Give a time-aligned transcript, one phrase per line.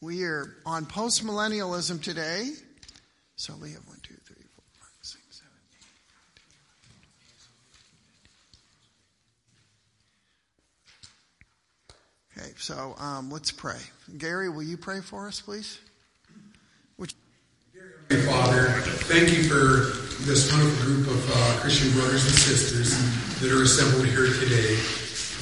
[0.00, 2.50] We are on postmillennialism today.
[3.36, 5.52] So we have one, two, three, four, five, six, seven,
[12.36, 12.42] eight.
[12.42, 13.78] Okay, so um, let's pray.
[14.16, 15.80] Gary, will you pray for us, please?
[18.08, 18.68] Father,
[19.04, 22.96] thank you for this wonderful group of uh, Christian brothers and sisters
[23.40, 24.78] that are assembled here today,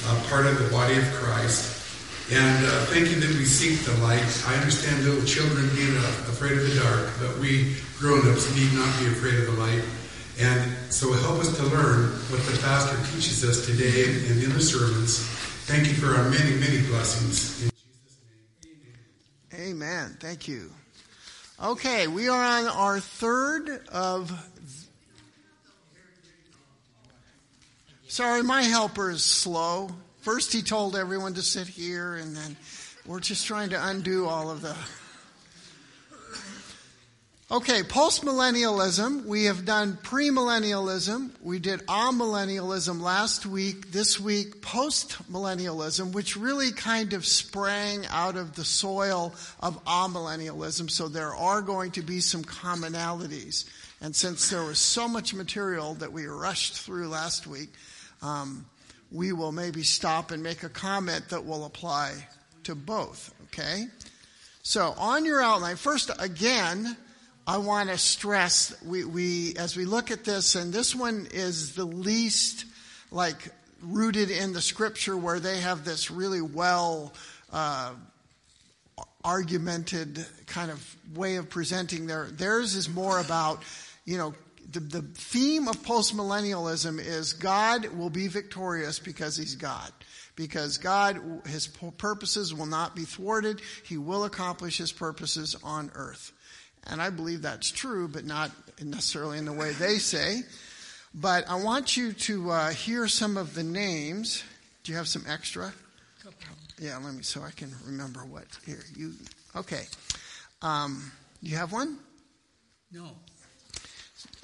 [0.05, 1.76] uh, part of the body of Christ.
[2.29, 4.43] And uh, thank you that we seek the light.
[4.47, 8.99] I understand little children being uh, afraid of the dark, but we grown-ups need not
[8.99, 9.81] be afraid of the light.
[10.39, 14.59] And so help us to learn what the pastor teaches us today and in the
[14.59, 15.25] sermons.
[15.67, 17.63] Thank you for our many, many blessings.
[17.63, 18.17] In Jesus'
[18.61, 18.75] name,
[19.53, 19.69] amen.
[19.69, 20.17] Amen.
[20.19, 20.69] Thank you.
[21.63, 24.31] Okay, we are on our third of.
[28.07, 29.89] Sorry, my helper is slow.
[30.27, 32.57] First, he told everyone to sit here, and then
[33.05, 34.75] we're just trying to undo all of the.
[37.49, 39.23] Okay, postmillennialism.
[39.23, 41.31] We have done premillennialism.
[41.41, 43.93] We did amillennialism last week.
[43.93, 50.91] This week, postmillennialism, which really kind of sprang out of the soil of amillennialism.
[50.91, 53.63] So there are going to be some commonalities.
[54.01, 57.69] And since there was so much material that we rushed through last week,
[58.21, 58.65] um,
[59.11, 62.13] we will maybe stop and make a comment that will apply
[62.63, 63.85] to both, okay?
[64.63, 66.97] So on your outline, first again,
[67.45, 71.75] I want to stress we, we as we look at this, and this one is
[71.75, 72.65] the least
[73.09, 73.37] like
[73.81, 77.13] rooted in the scripture where they have this really well
[77.53, 77.93] uh,
[79.23, 83.63] argumented kind of way of presenting their theirs is more about
[84.05, 84.33] you know
[84.69, 89.91] the, the theme of postmillennialism is God will be victorious because he's God.
[90.35, 93.61] Because God, his purposes will not be thwarted.
[93.83, 96.31] He will accomplish his purposes on earth.
[96.85, 98.51] And I believe that's true, but not
[98.81, 100.41] necessarily in the way they say.
[101.13, 104.43] But I want you to uh, hear some of the names.
[104.83, 105.73] Do you have some extra?
[106.79, 108.45] Yeah, let me, so I can remember what.
[108.65, 109.13] Here, you,
[109.55, 109.85] okay.
[110.61, 111.11] Um,
[111.41, 111.97] you have one?
[112.91, 113.09] No.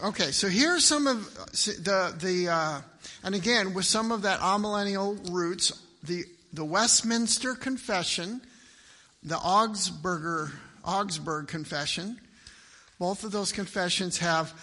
[0.01, 2.81] Okay, so here's some of the the uh,
[3.23, 5.71] and again with some of that amillennial roots,
[6.03, 8.41] the the Westminster Confession,
[9.21, 10.51] the Augsburger
[10.83, 12.19] Augsburg Confession,
[12.99, 14.53] both of those confessions have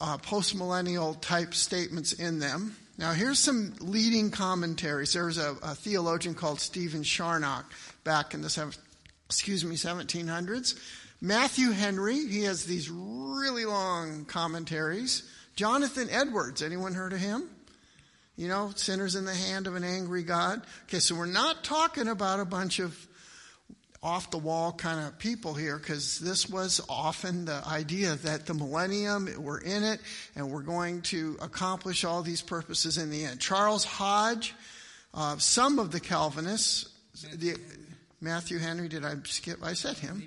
[0.00, 2.76] uh, postmillennial type statements in them.
[2.96, 5.12] Now, here's some leading commentaries.
[5.12, 7.64] There was a, a theologian called Stephen Charnock
[8.04, 8.74] back in the
[9.26, 10.78] excuse me 1700s
[11.20, 15.22] Matthew Henry, he has these really long commentaries.
[15.54, 17.48] Jonathan Edwards, anyone heard of him?
[18.36, 20.62] You know, sinners in the hand of an angry God.
[20.84, 23.06] Okay, so we're not talking about a bunch of
[24.02, 28.54] off the wall kind of people here because this was often the idea that the
[28.54, 30.00] millennium, we're in it
[30.34, 33.38] and we're going to accomplish all these purposes in the end.
[33.38, 34.54] Charles Hodge,
[35.12, 36.88] uh, some of the Calvinists,
[37.34, 37.58] the,
[38.22, 39.62] Matthew Henry, did I skip?
[39.62, 40.26] I said him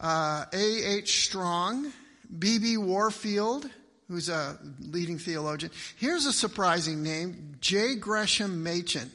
[0.00, 1.24] uh, A.H.
[1.24, 1.92] Strong,
[2.38, 2.76] B.B.
[2.76, 3.68] Warfield,
[4.08, 5.72] who's a leading theologian.
[5.96, 7.96] Here's a surprising name, J.
[7.96, 9.10] Gresham Machen.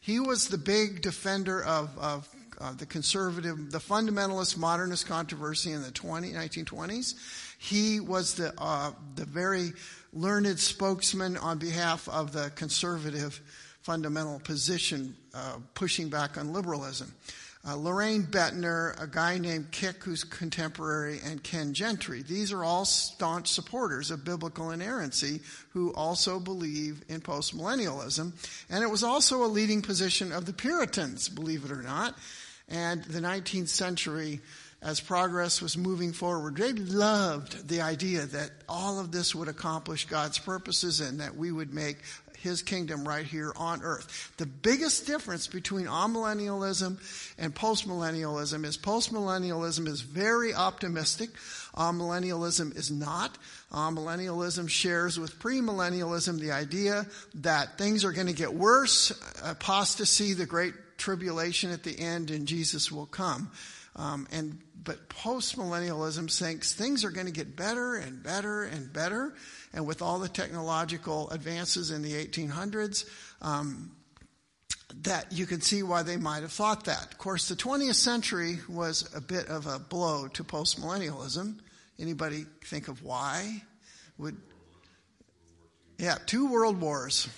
[0.00, 2.28] He was the big defender of, of
[2.60, 7.14] uh, the conservative, the fundamentalist modernist controversy in the 20, 1920s.
[7.58, 9.72] He was the, uh, the very
[10.12, 13.40] learned spokesman on behalf of the conservative
[13.80, 17.12] fundamental position, uh, pushing back on liberalism
[17.66, 22.22] uh, Loraine Boettner, a guy named Kik, who's contemporary, and Ken Gentry.
[22.22, 28.32] These are all staunch supporters of biblical inerrancy who also believe in postmillennialism.
[28.68, 32.18] And it was also a leading position of the Puritans, believe it or not.
[32.68, 34.40] And the 19th century,
[34.82, 40.06] as progress was moving forward, they loved the idea that all of this would accomplish
[40.06, 41.98] God's purposes and that we would make
[42.44, 44.32] his kingdom right here on earth.
[44.36, 46.98] The biggest difference between amillennialism
[47.38, 51.30] and postmillennialism is postmillennialism is very optimistic.
[51.74, 53.36] Amillennialism is not.
[53.72, 59.10] Amillennialism shares with premillennialism the idea that things are going to get worse,
[59.42, 63.50] apostasy, the great tribulation at the end, and Jesus will come.
[63.96, 69.34] Um, and but postmillennialism thinks things are going to get better and better and better
[69.72, 73.06] and with all the technological advances in the 1800s,
[73.42, 73.92] um,
[75.02, 77.12] that you can see why they might have thought that.
[77.12, 81.58] Of course, the 20th century was a bit of a blow to postmillennialism.
[81.98, 83.62] Anybody think of why?
[84.18, 84.36] Would
[85.98, 87.28] yeah, two world wars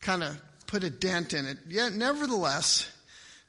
[0.00, 1.58] kind of put a dent in it.
[1.68, 2.90] Yet, nevertheless,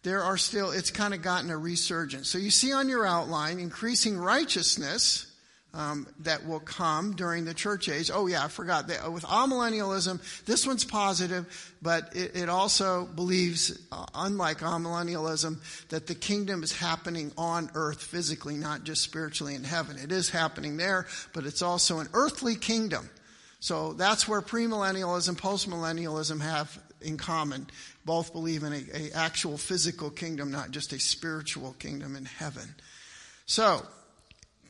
[0.03, 2.29] there are still, it's kind of gotten a resurgence.
[2.29, 5.27] So you see on your outline, increasing righteousness
[5.73, 8.09] um, that will come during the church age.
[8.11, 8.87] Oh, yeah, I forgot.
[8.87, 15.59] That with amillennialism, this one's positive, but it, it also believes, uh, unlike amillennialism,
[15.89, 19.97] that the kingdom is happening on earth physically, not just spiritually in heaven.
[19.97, 23.09] It is happening there, but it's also an earthly kingdom.
[23.59, 27.67] So that's where premillennialism, postmillennialism have in common.
[28.07, 32.73] Both believe in a, a actual physical kingdom, not just a spiritual kingdom in heaven.
[33.45, 33.85] So,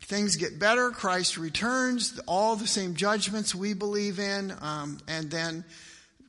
[0.01, 0.89] things get better.
[0.89, 5.63] Christ returns, all the same judgments we believe in, um, and then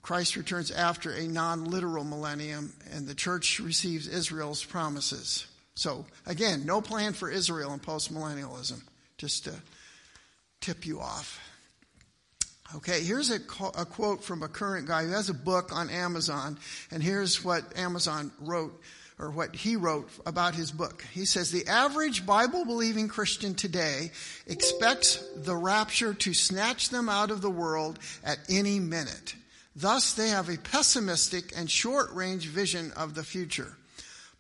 [0.03, 5.47] Christ returns after a non literal millennium, and the church receives Israel's promises.
[5.77, 8.83] So, again, no plan for Israel in postmillennialism,
[9.17, 9.55] just to
[10.61, 11.41] tip you off.
[12.77, 13.37] Okay, here's a,
[13.77, 16.59] a, quote from a current guy who has a book on Amazon,
[16.91, 18.79] and here's what Amazon wrote
[19.19, 21.03] or what he wrote about his book.
[21.13, 24.11] He says, the average Bible believing Christian today
[24.47, 29.35] expects the rapture to snatch them out of the world at any minute.
[29.75, 33.77] Thus, they have a pessimistic and short range vision of the future.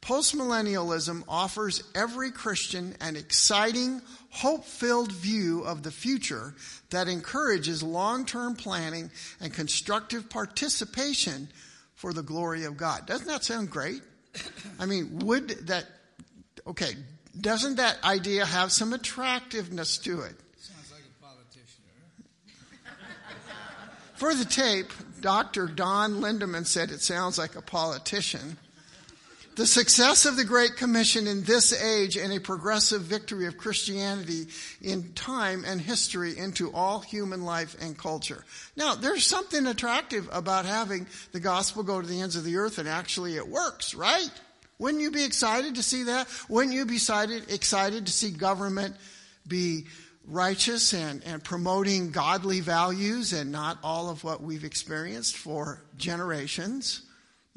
[0.01, 4.01] Postmillennialism offers every Christian an exciting,
[4.31, 6.55] hope filled view of the future
[6.91, 9.11] that encourages long term planning
[9.41, 11.49] and constructive participation
[11.95, 13.07] for the glory of God.
[13.07, 14.03] Doesn't that sound great?
[14.79, 15.85] I mean, would that,
[16.67, 16.93] okay,
[17.41, 20.37] doesn't that idea have some attractiveness to it?
[20.59, 21.83] Sounds like a politician.
[24.15, 25.67] For the tape, Dr.
[25.67, 28.59] Don Lindemann said it sounds like a politician.
[29.59, 34.47] The success of the Great Commission in this age and a progressive victory of Christianity
[34.81, 38.45] in time and history into all human life and culture.
[38.77, 42.79] Now, there's something attractive about having the gospel go to the ends of the earth
[42.79, 44.31] and actually it works, right?
[44.79, 46.29] Wouldn't you be excited to see that?
[46.49, 48.95] Wouldn't you be excited, excited to see government
[49.45, 49.87] be
[50.29, 57.08] righteous and, and promoting godly values and not all of what we've experienced for generations?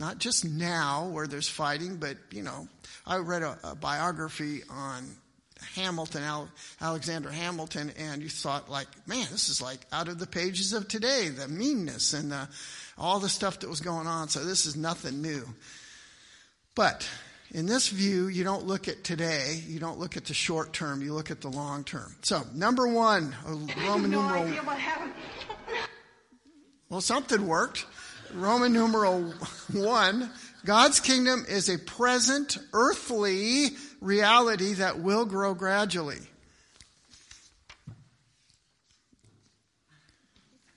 [0.01, 2.67] Not just now where there's fighting, but, you know,
[3.05, 5.05] I read a, a biography on
[5.75, 6.23] Hamilton,
[6.81, 10.87] Alexander Hamilton, and you thought like, man, this is like out of the pages of
[10.87, 12.49] today, the meanness and the,
[12.97, 14.27] all the stuff that was going on.
[14.27, 15.43] So this is nothing new.
[16.73, 17.07] But
[17.51, 21.03] in this view, you don't look at today, you don't look at the short term,
[21.03, 22.15] you look at the long term.
[22.23, 24.63] So, number one, Roman no numeral.
[26.89, 27.85] Well, something worked.
[28.33, 29.33] Roman numeral
[29.73, 30.29] one,
[30.65, 33.69] God's kingdom is a present earthly
[33.99, 36.19] reality that will grow gradually.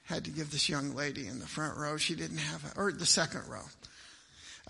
[0.05, 2.93] Had to give this young lady in the front row, she didn't have a, or
[2.93, 3.62] the second row.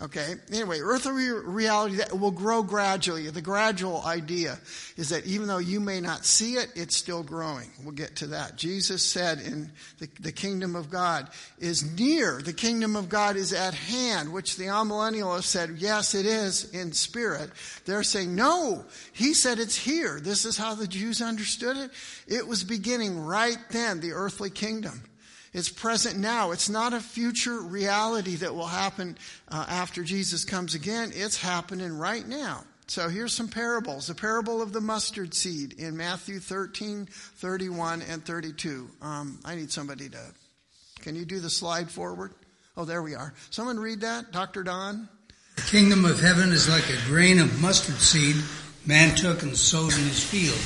[0.01, 0.35] Okay.
[0.51, 3.29] Anyway, earthly reality that will grow gradually.
[3.29, 4.59] The gradual idea
[4.97, 7.69] is that even though you may not see it, it's still growing.
[7.81, 8.57] We'll get to that.
[8.57, 12.41] Jesus said in the, the kingdom of God is near.
[12.41, 16.91] The kingdom of God is at hand, which the amillennialists said, yes, it is in
[16.91, 17.49] spirit.
[17.85, 18.83] They're saying, no,
[19.13, 20.19] he said it's here.
[20.19, 21.91] This is how the Jews understood it.
[22.27, 25.03] It was beginning right then, the earthly kingdom.
[25.55, 26.51] It's present now.
[26.51, 29.17] It's not a future reality that will happen
[29.47, 31.13] uh, after Jesus comes again.
[31.15, 32.65] It's happening right now.
[32.87, 34.07] So here's some parables.
[34.07, 38.89] The parable of the mustard seed in Matthew 13, 31, and 32.
[39.01, 40.19] Um, I need somebody to,
[40.99, 42.33] can you do the slide forward?
[42.75, 43.33] Oh, there we are.
[43.49, 44.61] Someone read that, Dr.
[44.61, 45.07] Don?
[45.55, 48.35] The kingdom of heaven is like a grain of mustard seed
[48.85, 50.59] man took and sowed in his field.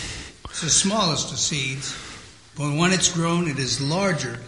[0.50, 1.96] It's the smallest of seeds,
[2.58, 4.40] but when it's grown, it is larger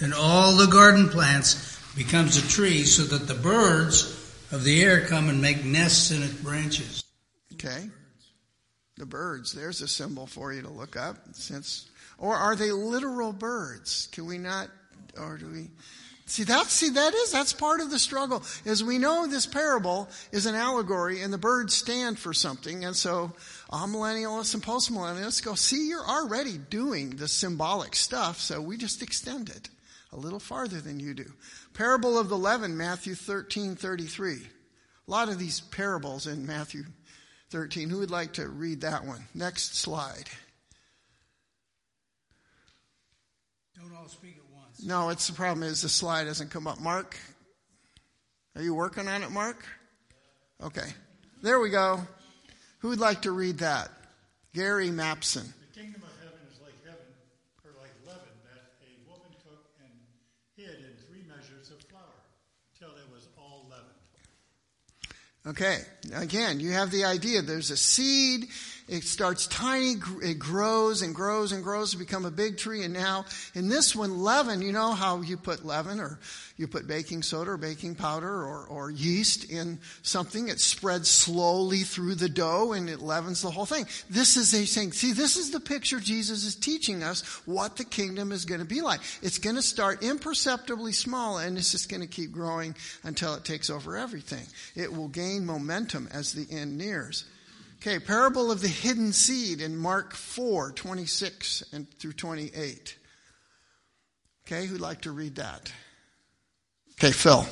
[0.00, 4.14] and all the garden plants becomes a tree so that the birds
[4.52, 7.04] of the air come and make nests in its branches.
[7.54, 7.90] Okay.
[8.96, 11.88] The birds, there's a symbol for you to look up since
[12.18, 14.08] or are they literal birds?
[14.12, 14.68] Can we not
[15.18, 15.70] or do we
[16.26, 18.42] See that see that is that's part of the struggle.
[18.66, 22.94] As we know this parable is an allegory and the birds stand for something and
[22.94, 23.32] so
[23.72, 29.48] amillennialists and postmillennialists go, see you're already doing the symbolic stuff, so we just extend
[29.48, 29.70] it
[30.12, 31.32] a little farther than you do.
[31.74, 34.34] Parable of the leaven, Matthew 13, 33.
[34.36, 36.84] A lot of these parables in Matthew
[37.50, 37.88] 13.
[37.90, 39.24] Who would like to read that one?
[39.34, 40.28] Next slide.
[43.78, 44.84] Don't all speak at once.
[44.84, 46.80] No, it's the problem is the slide doesn't come up.
[46.80, 47.16] Mark,
[48.56, 49.64] are you working on it, Mark?
[50.62, 50.92] Okay.
[51.42, 52.00] There we go.
[52.80, 53.90] Who would like to read that?
[54.54, 55.46] Gary Mapson.
[55.46, 57.06] The kingdom of heaven is like heaven,
[57.64, 59.92] or like leaven that a woman took and
[60.56, 62.02] hid in three measures of flour
[62.78, 63.86] till it was all leavened.
[65.48, 65.80] Okay,
[66.14, 67.40] again, you have the idea.
[67.40, 68.48] There's a seed.
[68.88, 72.84] It starts tiny, it grows and grows and grows to become a big tree.
[72.84, 76.18] And now, in this one, leaven, you know how you put leaven or
[76.56, 80.48] you put baking soda or baking powder or, or yeast in something.
[80.48, 83.86] It spreads slowly through the dough and it leavens the whole thing.
[84.08, 87.84] This is a saying, see, this is the picture Jesus is teaching us what the
[87.84, 89.00] kingdom is going to be like.
[89.20, 93.44] It's going to start imperceptibly small and it's just going to keep growing until it
[93.44, 94.46] takes over everything.
[94.74, 97.26] It will gain momentum as the end nears.
[97.80, 102.98] Okay, parable of the hidden seed in Mark 4, 26 and through 28.
[104.44, 105.72] Okay, who'd like to read that?
[106.94, 107.46] Okay, Phil.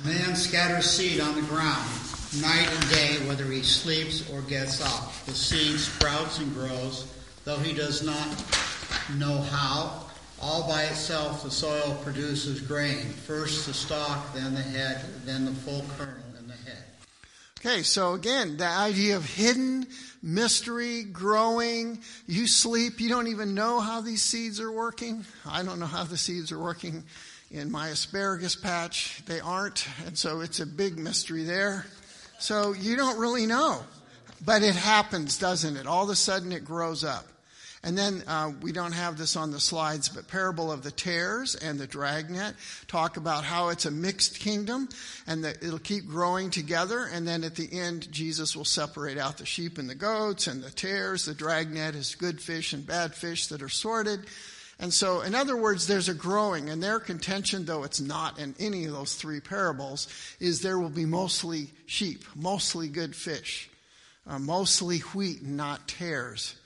[0.00, 1.84] A man scatters seed on the ground,
[2.40, 5.12] night and day, whether he sleeps or gets up.
[5.26, 7.12] The seed sprouts and grows,
[7.44, 8.28] though he does not
[9.18, 10.06] know how.
[10.40, 13.06] All by itself, the soil produces grain.
[13.06, 16.21] First the stalk, then the head, then the full kernel
[17.64, 19.86] Okay, so again, the idea of hidden
[20.20, 22.00] mystery, growing.
[22.26, 25.24] You sleep, you don't even know how these seeds are working.
[25.48, 27.04] I don't know how the seeds are working
[27.52, 29.22] in my asparagus patch.
[29.26, 31.86] They aren't, and so it's a big mystery there.
[32.40, 33.84] So you don't really know.
[34.44, 35.86] But it happens, doesn't it?
[35.86, 37.26] All of a sudden it grows up.
[37.84, 41.56] And then uh, we don't have this on the slides, but parable of the tares
[41.56, 42.54] and the dragnet
[42.86, 44.88] talk about how it's a mixed kingdom
[45.26, 47.08] and that it'll keep growing together.
[47.12, 50.62] And then at the end, Jesus will separate out the sheep and the goats and
[50.62, 51.24] the tares.
[51.24, 54.20] The dragnet is good fish and bad fish that are sorted.
[54.78, 58.54] And so, in other words, there's a growing, and their contention, though it's not in
[58.58, 60.08] any of those three parables,
[60.40, 63.70] is there will be mostly sheep, mostly good fish,
[64.26, 66.56] uh, mostly wheat and not tares.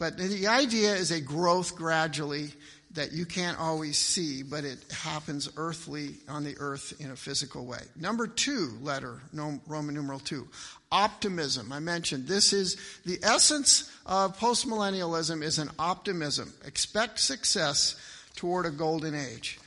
[0.00, 2.48] But the idea is a growth gradually
[2.92, 7.66] that you can't always see, but it happens earthly on the earth in a physical
[7.66, 7.82] way.
[7.96, 10.48] Number two letter, Roman numeral two,
[10.90, 11.70] optimism.
[11.70, 16.50] I mentioned this is the essence of postmillennialism is an optimism.
[16.64, 17.94] Expect success
[18.36, 19.60] toward a golden age.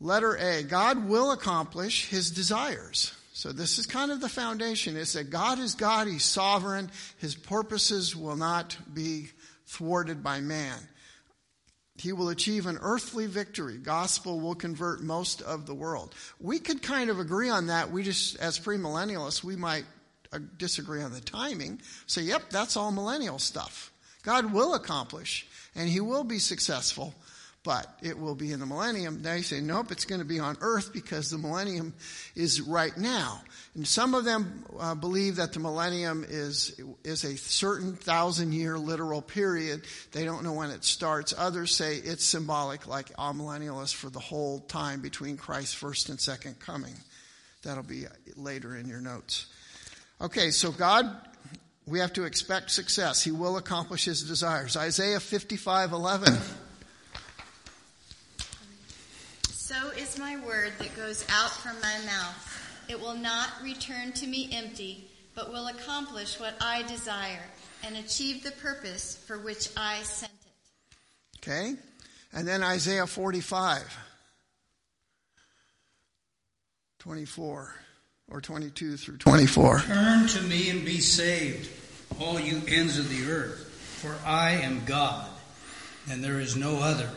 [0.00, 3.14] Letter A, God will accomplish his desires.
[3.36, 4.96] So this is kind of the foundation.
[4.96, 9.28] It's that God is God, He's sovereign, His purposes will not be
[9.66, 10.78] thwarted by man.
[11.96, 13.78] He will achieve an earthly victory.
[13.78, 16.14] Gospel will convert most of the world.
[16.40, 17.92] We could kind of agree on that.
[17.92, 19.84] We just, as premillennialists, we might
[20.32, 21.80] uh, disagree on the timing.
[22.06, 23.92] Say, yep, that's all millennial stuff.
[24.24, 27.14] God will accomplish, and He will be successful
[27.64, 29.22] but it will be in the millennium.
[29.22, 31.94] They say, nope, it's going to be on earth because the millennium
[32.36, 33.42] is right now.
[33.74, 38.78] And some of them uh, believe that the millennium is, is a certain thousand year
[38.78, 39.82] literal period.
[40.12, 41.34] They don't know when it starts.
[41.36, 46.60] Others say it's symbolic, like amillennialists, for the whole time between Christ's first and second
[46.60, 46.94] coming.
[47.64, 48.04] That'll be
[48.36, 49.46] later in your notes.
[50.20, 51.10] Okay, so God,
[51.86, 53.24] we have to expect success.
[53.24, 54.76] He will accomplish his desires.
[54.76, 56.32] Isaiah 55 11.
[59.50, 62.63] So is my word that goes out from my mouth.
[62.88, 67.42] It will not return to me empty, but will accomplish what I desire
[67.84, 71.38] and achieve the purpose for which I sent it.
[71.38, 71.74] Okay?
[72.32, 73.96] And then Isaiah 45,
[76.98, 77.74] 24,
[78.30, 79.80] or 22 through 24.
[79.80, 81.70] Turn to me and be saved,
[82.20, 85.28] all you ends of the earth, for I am God,
[86.10, 87.10] and there is no other.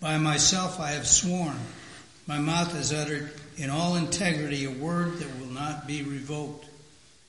[0.00, 1.58] By myself I have sworn
[2.28, 6.66] my mouth has uttered in all integrity a word that will not be revoked.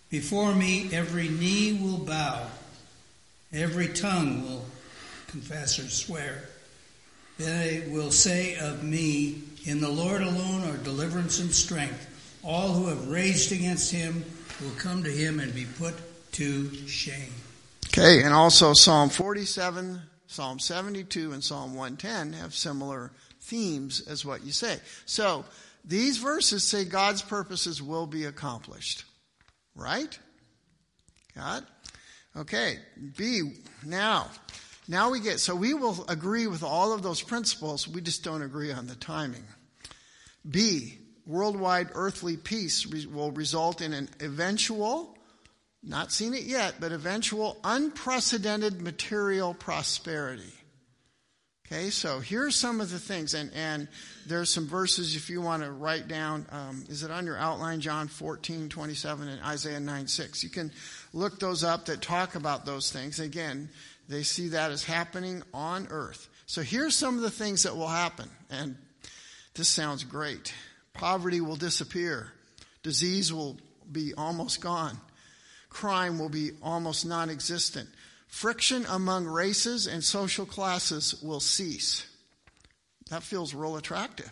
[0.09, 2.47] Before me every knee will bow,
[3.51, 4.65] every tongue will
[5.27, 6.43] confess or swear.
[7.37, 12.05] They will say of me, In the Lord alone are deliverance and strength.
[12.43, 14.23] All who have raged against him
[14.61, 15.95] will come to him and be put
[16.33, 17.33] to shame.
[17.87, 24.45] Okay, and also Psalm 47, Psalm 72, and Psalm 110 have similar themes as what
[24.45, 24.77] you say.
[25.05, 25.43] So
[25.89, 29.05] these verses say God's purposes will be accomplished.
[29.75, 30.17] Right?
[31.35, 31.65] God?
[32.37, 32.77] Okay.
[33.17, 33.53] B,
[33.83, 34.29] now.
[34.87, 37.87] Now we get, so we will agree with all of those principles.
[37.87, 39.43] We just don't agree on the timing.
[40.47, 45.17] B, worldwide earthly peace will result in an eventual,
[45.81, 50.53] not seen it yet, but eventual unprecedented material prosperity.
[51.71, 53.87] Okay, so here are some of the things, and, and
[54.25, 56.47] there's some verses if you want to write down.
[56.51, 60.43] Um, is it on your outline, John 14, 27, and Isaiah 9, 6?
[60.43, 60.71] You can
[61.13, 63.19] look those up that talk about those things.
[63.19, 63.69] Again,
[64.07, 66.27] they see that as happening on earth.
[66.47, 68.75] So here's some of the things that will happen, and
[69.53, 70.51] this sounds great.
[70.93, 72.31] Poverty will disappear,
[72.81, 73.57] disease will
[73.91, 74.97] be almost gone.
[75.69, 77.87] Crime will be almost non existent.
[78.29, 82.05] Friction among races and social classes will cease.
[83.09, 84.31] That feels real attractive.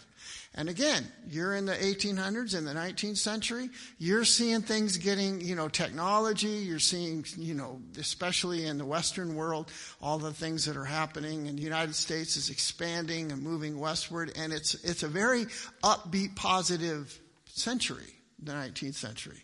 [0.54, 5.56] And again, you're in the 1800s, in the 19th century, you're seeing things getting, you
[5.56, 10.77] know, technology, you're seeing, you know, especially in the Western world, all the things that
[10.77, 15.08] are happening, and the United States is expanding and moving westward, and it's, it's a
[15.08, 15.46] very
[15.84, 19.44] upbeat, positive century, the 19th century.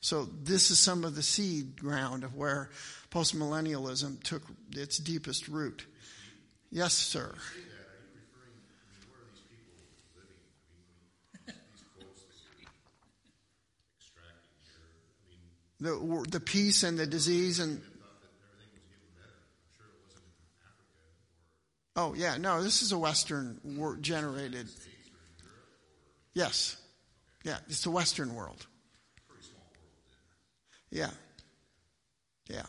[0.00, 2.70] So this is some of the seed ground of where
[3.16, 4.42] postmillennialism took
[4.72, 5.86] its deepest root.
[6.70, 7.34] Yes, sir.
[15.80, 17.82] the the peace and the disease and
[21.96, 24.68] oh yeah no this is a western world generated.
[26.34, 26.76] Yes.
[27.44, 28.66] Yeah it's the western world.
[30.90, 31.10] Yeah.
[32.48, 32.62] Yeah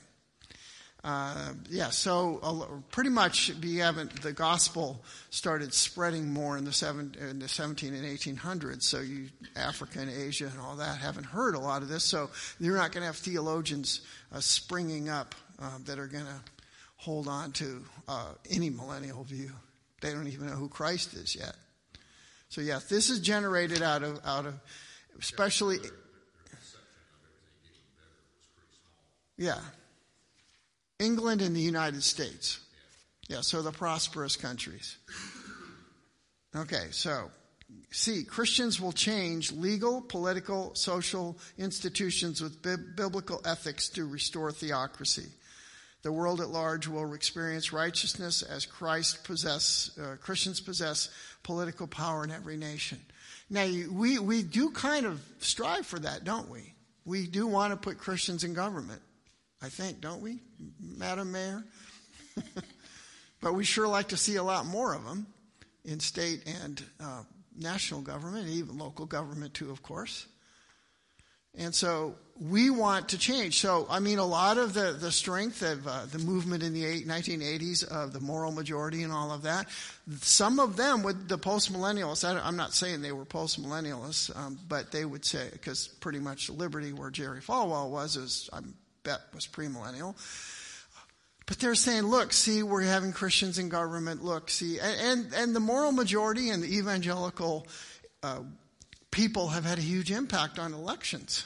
[1.08, 6.74] uh, yeah, so uh, pretty much we haven't, the gospel started spreading more in the,
[6.74, 8.84] seven, in the 17 and 1800s.
[8.84, 12.04] So you, Africa and Asia and all that haven't heard a lot of this.
[12.04, 14.02] So you're not going to have theologians
[14.34, 16.42] uh, springing up uh, that are going to
[16.98, 19.52] hold on to uh, any millennial view.
[20.02, 21.56] They don't even know who Christ is yet.
[22.50, 24.56] So yeah, this is generated out of, out of,
[25.18, 25.78] especially,
[29.38, 29.62] yeah.
[31.00, 32.60] England and the United States.
[33.28, 34.98] Yeah, so the prosperous countries.
[36.56, 37.30] Okay, so
[37.92, 45.28] see, Christians will change legal, political, social institutions with bi- biblical ethics to restore theocracy.
[46.04, 51.10] The world at large will experience righteousness as Christ possess, uh, Christians possess
[51.44, 53.00] political power in every nation.
[53.50, 56.74] Now, we, we do kind of strive for that, don't we?
[57.06, 59.02] We do want to put Christians in government.
[59.62, 60.40] I think, don't we,
[60.80, 61.64] Madam Mayor?
[63.42, 65.28] but we sure like to see a lot more of them
[65.86, 67.24] in state and uh,
[67.58, 70.28] national government, and even local government too, of course.
[71.58, 73.60] And so we want to change.
[73.60, 76.86] So, I mean, a lot of the, the strength of uh, the movement in the
[76.86, 79.68] eight, 1980s of the moral majority and all of that,
[80.22, 85.04] some of them with the postmillennialists, I'm not saying they were postmillennialists, um, but they
[85.04, 88.76] would say, because pretty much Liberty, where Jerry Falwell was, is, I'm
[89.08, 90.16] bet was premillennial.
[91.46, 94.22] But they're saying, look, see, we're having Christians in government.
[94.22, 97.66] Look, see, and and the moral majority and the evangelical
[98.22, 98.42] uh,
[99.12, 101.46] people have had a huge impact on elections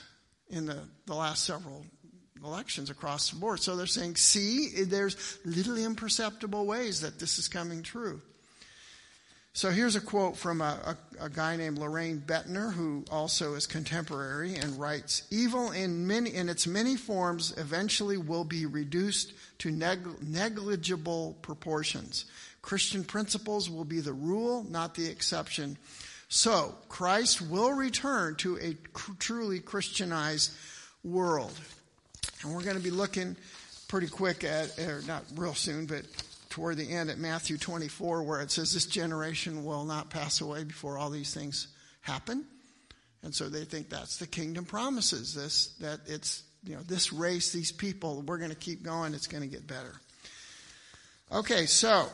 [0.50, 1.86] in the, the last several
[2.44, 3.60] elections across the board.
[3.60, 8.22] So they're saying, see, there's little imperceptible ways that this is coming true.
[9.54, 13.68] So here's a quote from a, a, a, guy named Loraine Boettner, who also is
[13.68, 19.70] contemporary and writes, Evil in, many, in its many forms eventually will be reduced to
[19.70, 22.26] neg- negligible proportions.
[22.62, 25.78] Christian principles will be the rule, not the exception.
[26.30, 30.54] So Christ will return to a cr- truly Christianized
[31.04, 31.60] world.
[32.42, 33.36] And we're going to be looking
[33.90, 36.04] pretty quick at, or not real soon, but
[36.52, 40.64] toward the end at Matthew 24 where it says this generation will not pass away
[40.64, 41.68] before all these things
[42.02, 42.46] happen.
[43.24, 47.52] And so they think that's the kingdom promises this, that it's, you know, this race,
[47.52, 49.14] these people, we're going to keep going.
[49.14, 49.94] It's going to get better.
[51.32, 52.08] Okay, so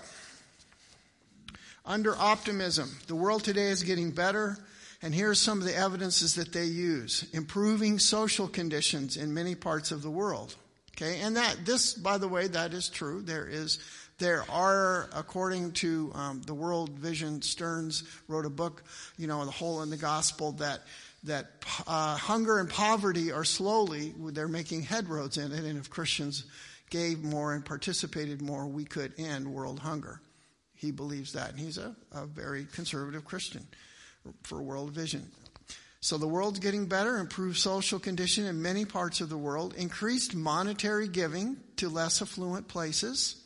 [1.85, 4.57] under optimism, the world today is getting better.
[5.01, 7.25] And here's some of the evidences that they use.
[7.33, 10.55] Improving social conditions in many parts of the world.
[10.95, 13.21] Okay, and that, this, by the way, that is true.
[13.21, 13.79] There is
[14.17, 18.83] there are, according to um, the World Vision, Stearns wrote a book,
[19.17, 20.81] you know, The Hole in the Gospel, that
[21.23, 21.47] that
[21.87, 26.45] uh, hunger and poverty are slowly, they're making headroads in it, and if Christians
[26.89, 30.21] gave more and participated more, we could end world hunger.
[30.75, 33.67] He believes that, and he's a, a very conservative Christian
[34.43, 35.29] for World Vision.
[35.99, 40.35] So the world's getting better, improved social condition in many parts of the world, increased
[40.35, 43.43] monetary giving to less affluent places,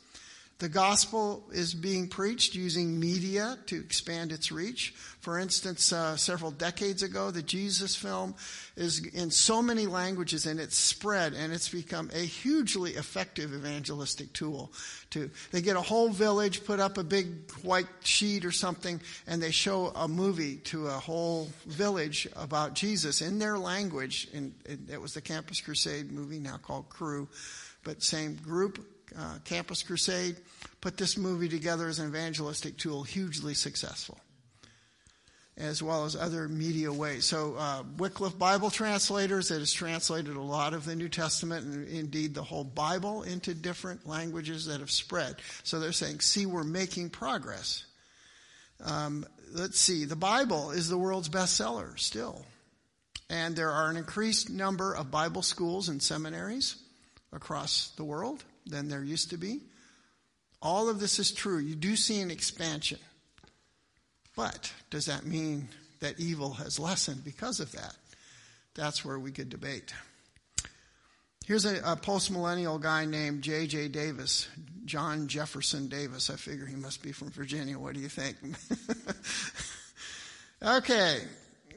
[0.62, 4.94] the gospel is being preached using media to expand its reach.
[5.18, 8.36] For instance, uh, several decades ago, the Jesus film
[8.76, 14.32] is in so many languages and it's spread and it's become a hugely effective evangelistic
[14.34, 14.72] tool.
[15.10, 19.42] To they get a whole village, put up a big white sheet or something, and
[19.42, 24.28] they show a movie to a whole village about Jesus in their language.
[24.32, 24.54] And
[24.88, 27.26] it was the Campus Crusade movie now called Cru
[27.84, 28.84] but same group
[29.18, 30.36] uh, Campus Crusade,
[30.80, 34.18] put this movie together as an evangelistic tool, hugely successful.
[35.56, 37.26] as well as other media ways.
[37.26, 41.88] So, uh, Wycliffe Bible Translators that has translated a lot of the New Testament and
[41.88, 45.36] indeed the whole Bible into different languages that have spread.
[45.62, 47.84] So they're saying, see, we're making progress.
[48.82, 52.46] Um, let's see, the Bible is the world's bestseller still.
[53.28, 56.76] And there are an increased number of Bible schools and seminaries
[57.32, 59.60] across the world than there used to be.
[60.60, 61.58] All of this is true.
[61.58, 62.98] You do see an expansion.
[64.36, 65.68] But does that mean
[66.00, 67.96] that evil has lessened because of that?
[68.74, 69.92] That's where we could debate.
[71.44, 73.88] Here's a, a post-millennial guy named J.J.
[73.88, 74.48] Davis,
[74.84, 76.30] John Jefferson Davis.
[76.30, 77.78] I figure he must be from Virginia.
[77.78, 78.36] What do you think?
[80.78, 81.18] okay.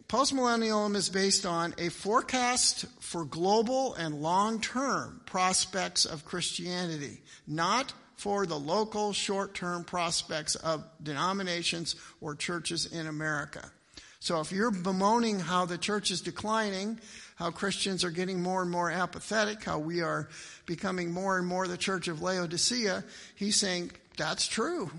[0.07, 8.45] Postmillennialism is based on a forecast for global and long-term prospects of Christianity, not for
[8.45, 13.71] the local short-term prospects of denominations or churches in America.
[14.19, 16.99] So if you're bemoaning how the church is declining,
[17.35, 20.29] how Christians are getting more and more apathetic, how we are
[20.67, 23.03] becoming more and more the church of Laodicea,
[23.35, 24.89] he's saying that's true.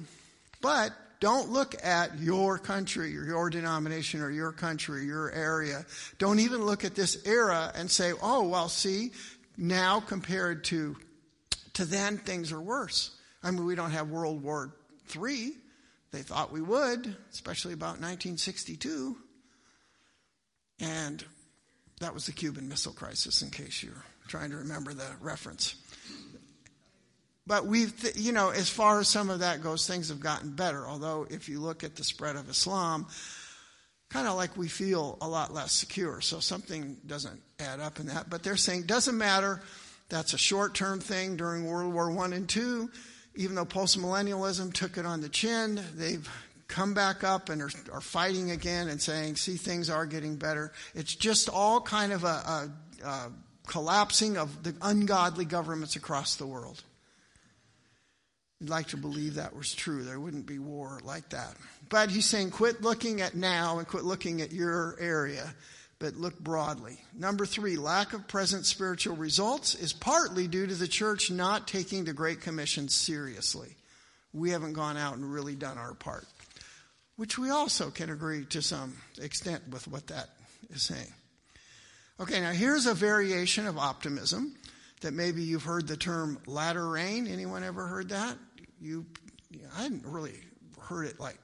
[0.61, 5.85] But don't look at your country or your denomination or your country, your area.
[6.19, 9.13] Don't even look at this era and say, oh, well, see,
[9.57, 10.97] now compared to,
[11.75, 13.17] to then, things are worse.
[13.43, 14.75] I mean, we don't have World War
[15.15, 15.53] III.
[16.13, 19.17] They thought we would, especially about 1962.
[20.81, 21.25] And
[22.01, 25.77] that was the Cuban Missile Crisis, in case you're trying to remember the reference.
[27.47, 30.51] But we've, th- you know, as far as some of that goes, things have gotten
[30.51, 30.87] better.
[30.87, 33.07] Although, if you look at the spread of Islam,
[34.11, 36.21] kind of like we feel a lot less secure.
[36.21, 38.29] So something doesn't add up in that.
[38.29, 39.63] But they're saying doesn't matter.
[40.09, 42.91] That's a short-term thing during World War One and Two.
[43.37, 46.29] Even though postmillennialism took it on the chin, they've
[46.69, 50.73] come back up and are, are fighting again and saying, see, things are getting better.
[50.95, 52.71] It's just all kind of a, a,
[53.05, 53.33] a
[53.69, 56.83] collapsing of the ungodly governments across the world.
[58.63, 60.03] I'd like to believe that was true.
[60.03, 61.55] There wouldn't be war like that.
[61.89, 65.55] But he's saying quit looking at now and quit looking at your area,
[65.99, 66.99] but look broadly.
[67.15, 72.05] Number three, lack of present spiritual results is partly due to the church not taking
[72.05, 73.77] the Great Commission seriously.
[74.33, 76.27] We haven't gone out and really done our part
[77.17, 80.29] which we also can agree to some extent with what that
[80.71, 81.13] is saying.
[82.21, 84.55] Okay, now here's a variation of optimism
[85.01, 87.27] that maybe you've heard the term latter rain.
[87.27, 88.37] Anyone ever heard that?
[88.81, 89.07] You,
[89.77, 90.35] I hadn't really
[90.81, 91.39] heard it like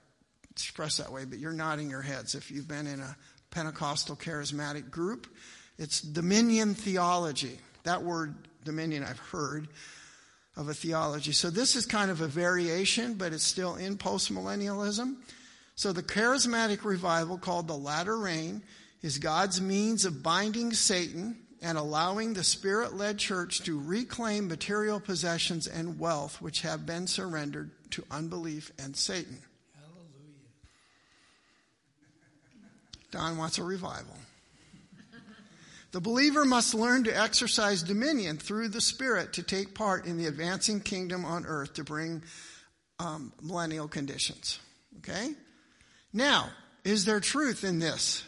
[0.50, 3.16] expressed that way, but you're nodding your heads if you've been in a
[3.50, 5.26] Pentecostal charismatic group.
[5.78, 7.58] It's dominion theology.
[7.84, 8.34] That word
[8.64, 9.68] dominion I've heard
[10.56, 11.32] of a theology.
[11.32, 15.16] So this is kind of a variation, but it's still in postmillennialism.
[15.74, 18.62] So the charismatic revival called the latter rain
[19.02, 24.98] is God's means of binding Satan and allowing the spirit led church to reclaim material
[24.98, 29.38] possessions and wealth which have been surrendered to unbelief and Satan.
[29.77, 30.03] Hallelujah.
[33.12, 34.16] Don wants a revival.
[35.92, 40.27] The believer must learn to exercise dominion through the Spirit to take part in the
[40.27, 42.22] advancing kingdom on earth to bring
[42.98, 44.59] um, millennial conditions.
[44.98, 45.35] Okay?
[46.12, 46.48] Now,
[46.83, 48.25] is there truth in this?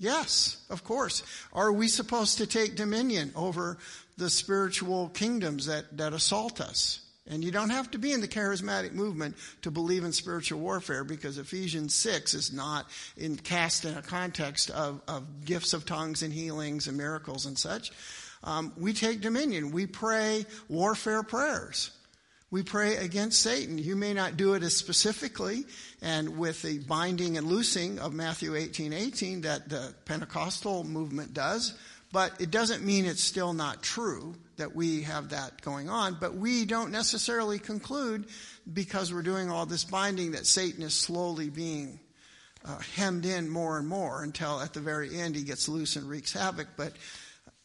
[0.00, 1.22] Yes, of course.
[1.52, 3.76] Are we supposed to take dominion over
[4.16, 7.00] the spiritual kingdoms that, that assault us?
[7.28, 11.04] And you don't have to be in the charismatic movement to believe in spiritual warfare
[11.04, 12.86] because Ephesians 6 is not
[13.18, 17.58] in, cast in a context of, of gifts of tongues and healings and miracles and
[17.58, 17.92] such.
[18.42, 19.70] Um, we take dominion.
[19.70, 21.90] We pray warfare prayers.
[22.52, 23.78] We pray against Satan.
[23.78, 25.66] You may not do it as specifically
[26.02, 31.78] and with the binding and loosing of Matthew 18, 18 that the Pentecostal movement does,
[32.12, 36.16] but it doesn't mean it's still not true that we have that going on.
[36.18, 38.26] But we don't necessarily conclude
[38.72, 42.00] because we're doing all this binding that Satan is slowly being
[42.64, 46.08] uh, hemmed in more and more until at the very end he gets loose and
[46.08, 46.66] wreaks havoc.
[46.76, 46.94] But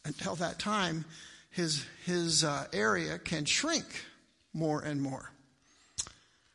[0.04, 1.04] until that time,
[1.50, 4.04] his, his uh, area can shrink
[4.56, 5.30] more and more.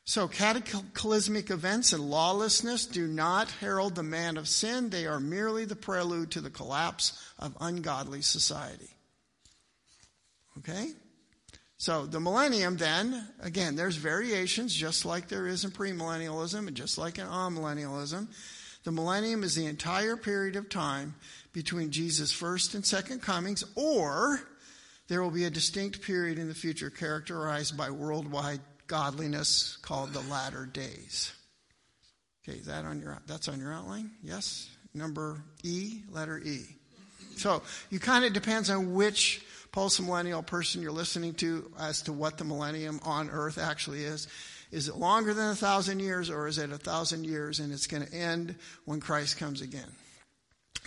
[0.04, 4.90] So, cataclysmic events and lawlessness do not herald the man of sin.
[4.90, 8.90] They are merely the prelude to the collapse of ungodly society.
[10.58, 10.90] Okay?
[11.78, 16.98] So, the millennium, then, again, there's variations just like there is in premillennialism and just
[16.98, 18.28] like in amillennialism.
[18.84, 21.16] The millennium is the entire period of time
[21.54, 24.42] between Jesus' first and second comings, or
[25.12, 30.22] there will be a distinct period in the future characterized by worldwide godliness called the
[30.32, 31.34] latter days.
[32.48, 34.12] Okay, that on your that's on your outline?
[34.24, 34.70] Yes.
[34.94, 36.62] Number E, letter E.
[37.36, 39.42] So you kind of depends on which
[39.74, 44.30] post-millennial person you're listening to as to what the millennium on earth actually is.
[44.72, 47.88] Is it longer than a thousand years or is it a thousand years and it's
[47.88, 49.92] going to end when Christ comes again?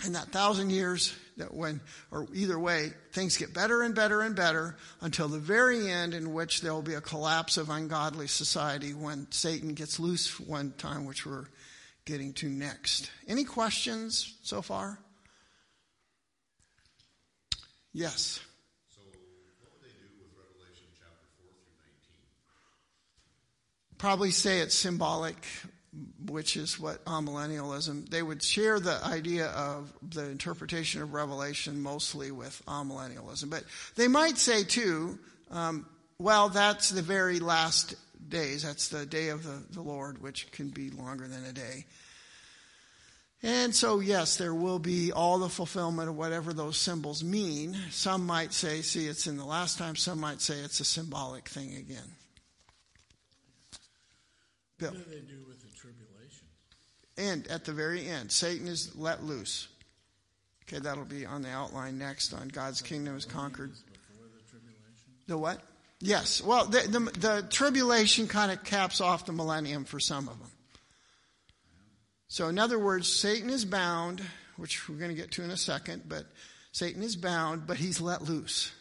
[0.03, 1.79] And that thousand years that when,
[2.11, 6.33] or either way, things get better and better and better until the very end in
[6.33, 11.05] which there will be a collapse of ungodly society when Satan gets loose one time,
[11.05, 11.45] which we're
[12.05, 13.11] getting to next.
[13.27, 14.99] Any questions so far?
[17.93, 18.39] Yes.
[18.93, 19.01] So,
[19.61, 21.95] what would they do with Revelation chapter 4 through 19?
[23.97, 25.37] Probably say it's symbolic,
[26.25, 28.09] which is what amillennialism.
[28.09, 33.49] They would share the idea of the interpretation of Revelation mostly with amillennialism.
[33.49, 33.63] But
[33.95, 35.17] they might say, too,
[35.51, 35.85] um,
[36.19, 37.95] well, that's the very last
[38.27, 38.63] days.
[38.63, 41.85] That's the day of the, the Lord, which can be longer than a day.
[43.43, 47.77] And so, yes, there will be all the fulfillment of whatever those symbols mean.
[47.91, 49.95] Some might say, see, it's in the last time.
[49.95, 52.09] Some might say it's a symbolic thing again.
[54.79, 54.91] Bill.
[54.91, 55.54] What do they do with?
[57.17, 59.67] And at the very end, Satan is let loose.
[60.67, 63.71] Okay, that'll be on the outline next on God's kingdom is conquered.
[65.27, 65.61] The what?
[66.01, 66.41] Yes.
[66.41, 70.51] Well, the, the, the tribulation kind of caps off the millennium for some of them.
[72.27, 74.21] So, in other words, Satan is bound,
[74.57, 76.25] which we're going to get to in a second, but
[76.71, 78.71] Satan is bound, but he's let loose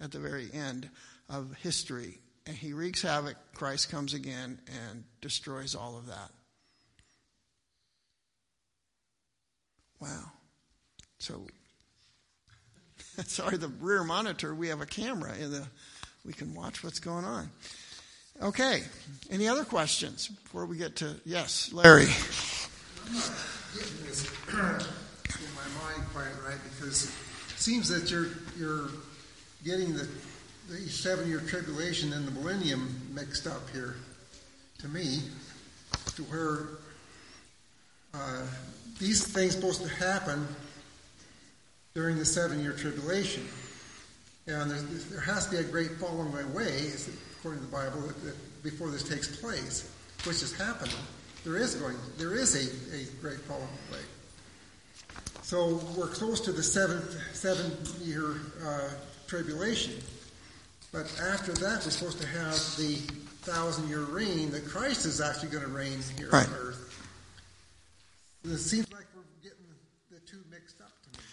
[0.00, 0.88] at the very end
[1.28, 2.18] of history.
[2.46, 3.36] And he wreaks havoc.
[3.54, 6.30] Christ comes again and destroys all of that.
[10.02, 10.32] Wow.
[11.20, 11.46] So,
[13.24, 15.64] sorry, the rear monitor, we have a camera in the,
[16.26, 17.48] we can watch what's going on.
[18.42, 18.82] Okay.
[19.30, 22.08] Any other questions before we get to, yes, Larry.
[23.06, 23.30] I'm not
[23.76, 24.62] getting this in
[25.54, 28.88] my mind quite right because it seems that you're you're
[29.64, 30.08] getting the
[30.68, 33.96] the seven year tribulation and the millennium mixed up here
[34.78, 35.20] to me
[36.16, 36.78] to where
[38.14, 38.46] uh,
[39.02, 40.46] these things are supposed to happen
[41.94, 43.46] during the seven year tribulation.
[44.46, 46.90] And there, has to be a great falling away,
[47.38, 48.10] according to the Bible,
[48.62, 49.90] before this takes place,
[50.24, 50.94] which is happening
[51.44, 54.00] there is going, there is a, a great falling away.
[55.42, 58.90] So we're close to the seventh, seven year uh,
[59.26, 59.94] tribulation.
[60.92, 62.96] But after that, we're supposed to have the
[63.42, 66.46] thousand year reign that Christ is actually going to reign here right.
[66.46, 66.81] on earth.
[68.44, 69.66] It seems like we're getting
[70.10, 71.24] the two mixed up to me.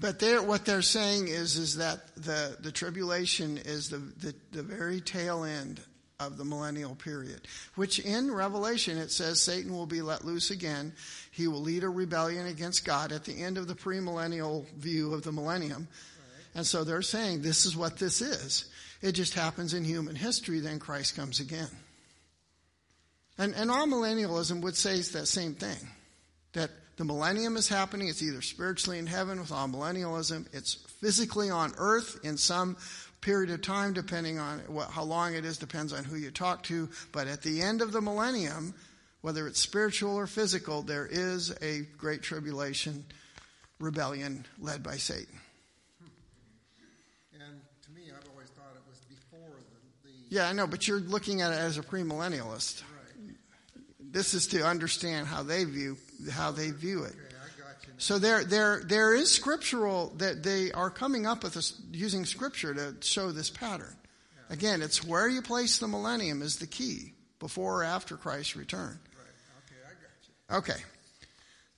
[0.00, 4.62] But they're, what they're saying is, is that the, the tribulation is the, the, the
[4.62, 5.80] very tail end
[6.20, 7.42] of the millennial period,
[7.76, 10.92] which in Revelation it says Satan will be let loose again.
[11.30, 15.22] He will lead a rebellion against God at the end of the premillennial view of
[15.22, 15.86] the millennium.
[16.54, 18.64] And so they're saying this is what this is.
[19.00, 21.70] It just happens in human history, then Christ comes again.
[23.38, 25.88] And, and amillennialism would say it's that same thing.
[26.52, 28.08] That the millennium is happening.
[28.08, 32.76] It's either spiritually in heaven with amillennialism, It's physically on earth in some
[33.20, 36.64] period of time, depending on what, how long it is, depends on who you talk
[36.64, 36.88] to.
[37.12, 38.74] But at the end of the millennium,
[39.20, 43.04] whether it's spiritual or physical, there is a great tribulation
[43.78, 45.40] rebellion led by Satan.
[47.32, 49.56] And to me, I've always thought it was before
[50.04, 50.08] the.
[50.08, 52.82] the Yeah, I know, but you're looking at it as a premillennialist.
[52.82, 53.34] right.
[54.00, 55.96] This is to understand how they view
[56.30, 57.14] how they view it.
[57.98, 61.56] So there, there, there is scriptural that they are coming up with
[61.92, 63.94] using scripture to show this pattern.
[64.50, 68.98] Again, it's where you place the millennium is the key, before or after Christ's return.
[70.48, 70.56] Right.
[70.56, 70.72] Okay.
[70.72, 70.82] Okay.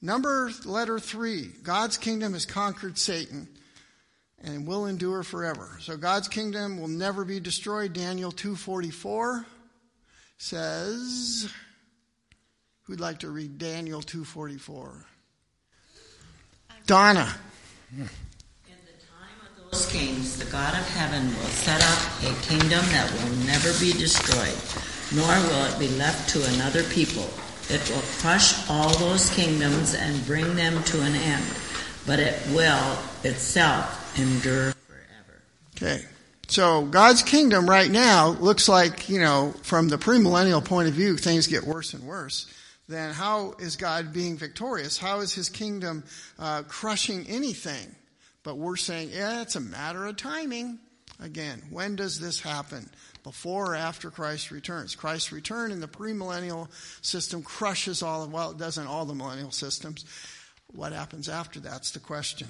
[0.03, 1.51] Number letter three.
[1.63, 3.49] God's kingdom has conquered Satan
[4.43, 5.79] and will endure forever.
[5.81, 7.93] So God's kingdom will never be destroyed.
[7.93, 9.47] Daniel 244
[10.39, 11.53] says,
[12.91, 15.07] who'd like to read Daniel 244?
[16.89, 17.33] Donna.
[17.97, 18.09] In the
[19.07, 23.47] time of those kings, the God of heaven will set up a kingdom that will
[23.47, 24.59] never be destroyed,
[25.15, 27.23] nor will it be left to another people.
[27.69, 31.45] It will crush all those kingdoms and bring them to an end,
[32.09, 35.43] but it will itself endure forever.
[35.77, 36.05] Okay.
[36.49, 41.17] So God's kingdom right now looks like, you know, from the premillennial point of view,
[41.17, 42.53] things get worse and worse.
[42.91, 44.99] Then how is God being victorious?
[44.99, 46.03] How is his kingdom
[46.41, 47.95] uh, crushing anything?
[48.43, 50.81] But we're saying, yeah, it's a matter of timing.
[51.21, 52.91] Again, when does this happen?
[53.23, 54.97] Before or after Christ returns?
[54.97, 56.69] Christ's return in the premillennial
[57.01, 60.05] system crushes all of, well, it doesn't all the millennial systems.
[60.75, 62.49] What happens after that's the question.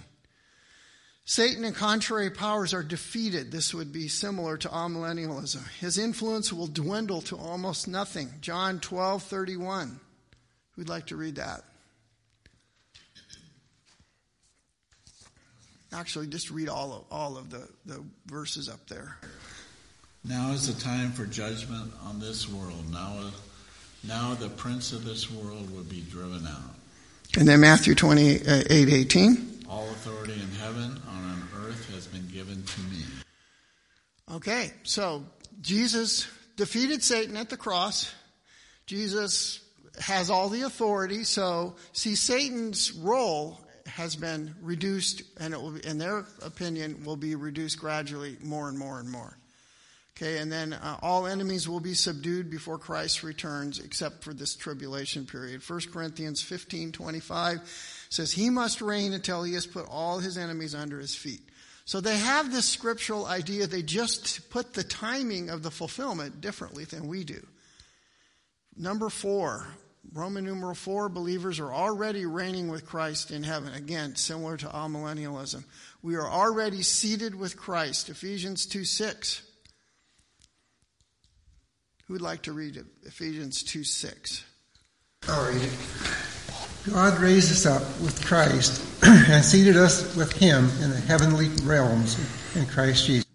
[1.27, 3.53] Satan and contrary powers are defeated.
[3.53, 5.69] This would be similar to amillennialism.
[5.81, 8.31] His influence will dwindle to almost nothing.
[8.41, 10.01] John 12, 31.
[10.81, 11.61] Who'd like to read that?
[15.93, 19.19] Actually, just read all of, all of the, the verses up there.
[20.25, 22.91] Now is the time for judgment on this world.
[22.91, 23.31] Now,
[24.05, 26.75] now the prince of this world will be driven out.
[27.37, 29.65] And then Matthew 28, uh, 18.
[29.69, 33.05] All authority in heaven and on earth has been given to me.
[34.33, 35.25] Okay, so
[35.61, 38.11] Jesus defeated Satan at the cross.
[38.87, 39.61] Jesus
[39.99, 41.25] has all the authority.
[41.25, 47.35] So, see, Satan's role has been reduced, and it will, in their opinion, will be
[47.35, 49.37] reduced gradually more and more and more.
[50.17, 54.55] Okay, and then uh, all enemies will be subdued before Christ returns, except for this
[54.55, 55.63] tribulation period.
[55.67, 60.75] 1 Corinthians 15 25 says, He must reign until he has put all his enemies
[60.75, 61.41] under his feet.
[61.87, 66.85] So they have this scriptural idea, they just put the timing of the fulfillment differently
[66.85, 67.45] than we do.
[68.77, 69.67] Number four,
[70.13, 73.73] Roman numeral four, believers are already reigning with Christ in heaven.
[73.75, 75.65] Again, similar to amillennialism.
[76.03, 78.09] We are already seated with Christ.
[78.09, 79.43] Ephesians 2 6.
[82.07, 82.83] Who would like to read?
[83.05, 84.45] Ephesians 2 6.
[85.29, 85.73] I'll read it.
[86.91, 92.19] God raised us up with Christ and seated us with him in the heavenly realms
[92.57, 93.30] in Christ Jesus.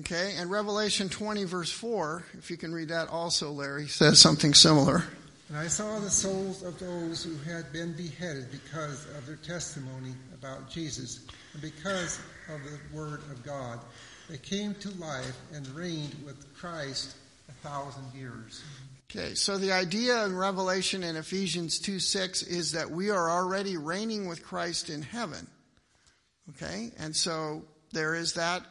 [0.00, 4.54] Okay, and Revelation 20, verse 4, if you can read that also, Larry, says something
[4.54, 5.02] similar.
[5.48, 10.12] And I saw the souls of those who had been beheaded because of their testimony
[10.34, 11.20] about Jesus
[11.54, 13.80] and because of the word of God.
[14.28, 17.16] They came to life and reigned with Christ
[17.48, 18.62] a thousand years.
[19.10, 23.78] Okay, so the idea in Revelation and Ephesians 2 6 is that we are already
[23.78, 25.46] reigning with Christ in heaven.
[26.50, 28.62] Okay, and so there is that,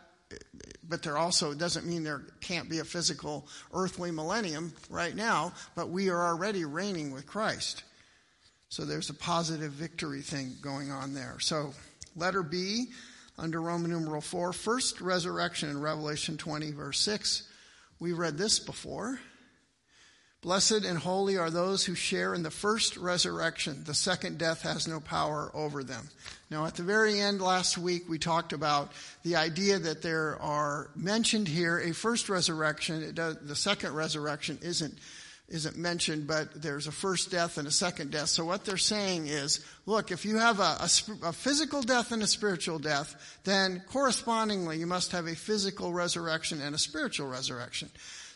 [0.90, 5.90] but there also doesn't mean there can't be a physical earthly millennium right now, but
[5.90, 7.84] we are already reigning with Christ.
[8.70, 11.38] So there's a positive victory thing going on there.
[11.40, 11.74] So,
[12.16, 12.88] letter B
[13.38, 17.50] under Roman numeral 4, first resurrection in Revelation 20, verse 6.
[18.00, 19.20] We read this before.
[20.43, 23.84] Blessed and holy are those who share in the first resurrection.
[23.86, 26.10] The second death has no power over them.
[26.52, 28.91] Now, at the very end last week, we talked about
[29.23, 33.15] the idea that there are mentioned here a first resurrection.
[33.15, 34.93] Does, the second resurrection isn't,
[35.50, 38.30] isn't mentioned, but there's a first death and a second death.
[38.30, 40.89] So what they're saying is, look, if you have a, a,
[41.30, 46.62] a physical death and a spiritual death, then correspondingly, you must have a physical resurrection
[46.62, 47.89] and a spiritual resurrection.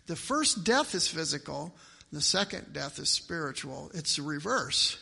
[0.08, 1.76] The first death is physical.
[2.12, 3.92] The second death is spiritual.
[3.94, 4.98] It's the reverse.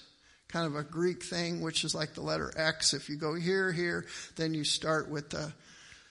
[0.48, 2.93] Kind of a Greek thing, which is like the letter X.
[2.93, 5.52] If you go here, here, then you start with the,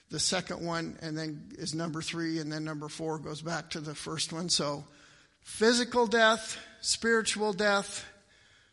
[0.09, 3.79] the second one, and then is number three, and then number four goes back to
[3.79, 4.49] the first one.
[4.49, 4.83] So,
[5.41, 8.05] physical death, spiritual death,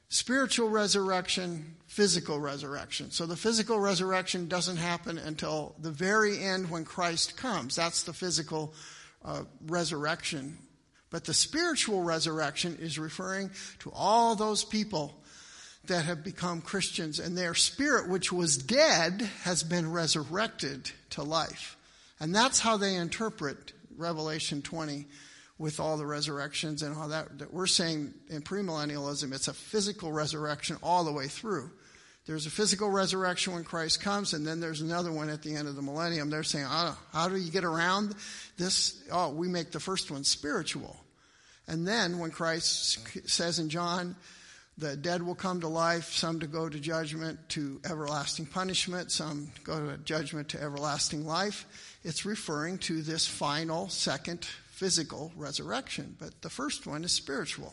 [0.09, 3.11] spiritual resurrection, physical resurrection.
[3.11, 7.77] So the physical resurrection doesn't happen until the very end when Christ comes.
[7.77, 8.75] That's the physical
[9.25, 10.59] uh, resurrection
[11.11, 15.15] but the spiritual resurrection is referring to all those people
[15.87, 21.77] that have become Christians and their spirit, which was dead, has been resurrected to life.
[22.19, 25.07] And that's how they interpret Revelation 20
[25.59, 27.39] with all the resurrections and all that.
[27.39, 31.71] that we're saying in premillennialism, it's a physical resurrection all the way through.
[32.27, 35.69] There's a physical resurrection when Christ comes, and then there's another one at the end
[35.69, 36.29] of the millennium.
[36.29, 38.15] They're saying, oh, how do you get around
[38.59, 39.03] this?
[39.13, 40.97] Oh, we make the first one spiritual.
[41.69, 44.17] And then when Christ says in John,
[44.79, 49.51] the dead will come to life, some to go to judgment to everlasting punishment, some
[49.65, 51.65] go to judgment to everlasting life,
[52.03, 56.17] it's referring to this final second physical resurrection.
[56.19, 57.73] But the first one is spiritual.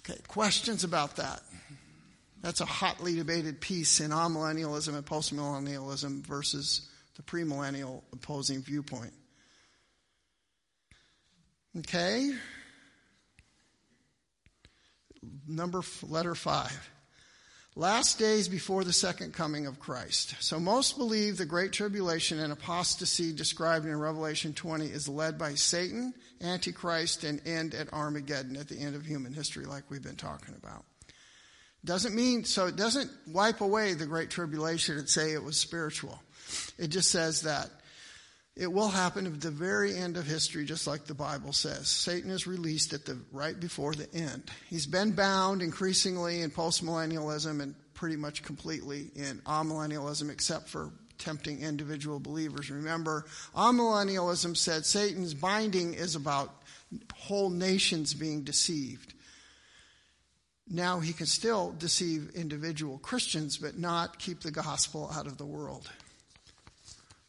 [0.00, 1.42] Okay, questions about that?
[2.42, 9.12] That's a hotly debated piece in amillennialism and postmillennialism versus the premillennial opposing viewpoint.
[11.78, 12.30] Okay?
[15.46, 16.90] Number letter 5.
[17.74, 20.34] Last days before the second coming of Christ.
[20.40, 25.54] So most believe the great tribulation and apostasy described in Revelation 20 is led by
[25.54, 30.16] Satan, Antichrist, and end at Armageddon at the end of human history, like we've been
[30.16, 30.84] talking about.
[31.84, 36.20] Doesn't mean, so it doesn't wipe away the great tribulation and say it was spiritual.
[36.78, 37.70] It just says that
[38.58, 41.88] It will happen at the very end of history, just like the Bible says.
[41.88, 44.50] Satan is released at the right before the end.
[44.68, 51.62] He's been bound increasingly in postmillennialism and pretty much completely in amillennialism, except for tempting
[51.62, 52.68] individual believers.
[52.68, 56.52] Remember, amillennialism said Satan's binding is about
[57.14, 59.14] whole nations being deceived.
[60.70, 65.46] Now he can still deceive individual Christians, but not keep the gospel out of the
[65.46, 65.90] world.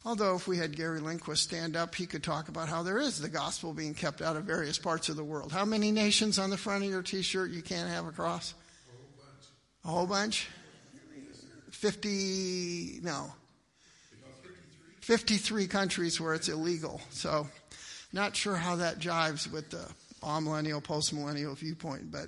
[0.04, 3.20] Although, if we had Gary Lindquist stand up, he could talk about how there is
[3.20, 5.52] the gospel being kept out of various parts of the world.
[5.52, 8.54] How many nations on the front of your t shirt you can't have across?
[9.84, 10.48] A whole bunch?
[11.70, 13.32] 50, no.
[15.00, 17.00] 53 countries where it's illegal.
[17.10, 17.46] So,
[18.12, 19.86] not sure how that jives with the
[20.22, 22.26] amillennial, post millennial viewpoint, but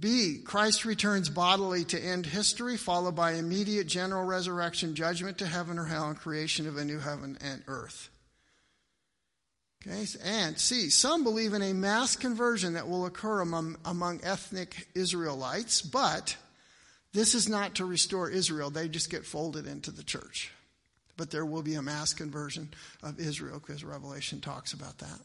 [0.00, 5.78] B, Christ returns bodily to end history, followed by immediate general resurrection, judgment to heaven
[5.78, 8.10] or hell, and creation of a new heaven and earth.
[9.86, 14.88] Okay, and C, some believe in a mass conversion that will occur among, among ethnic
[14.94, 16.36] Israelites, but
[17.12, 18.70] this is not to restore Israel.
[18.70, 20.52] They just get folded into the church.
[21.16, 22.70] But there will be a mass conversion
[23.02, 25.20] of Israel because Revelation talks about that.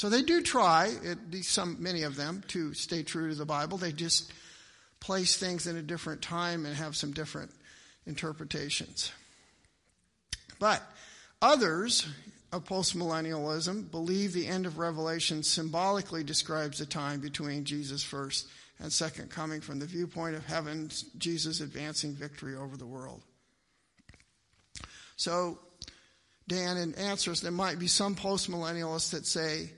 [0.00, 3.76] So they do try, at some, many of them, to stay true to the Bible.
[3.76, 4.32] They just
[4.98, 7.50] place things in a different time and have some different
[8.06, 9.12] interpretations.
[10.58, 10.82] But
[11.42, 12.08] others
[12.50, 18.48] of postmillennialism believe the end of Revelation symbolically describes the time between Jesus' first
[18.78, 23.20] and second coming from the viewpoint of heaven, Jesus advancing victory over the world.
[25.16, 25.58] So,
[26.48, 29.72] Dan, in answers, there might be some postmillennialists that say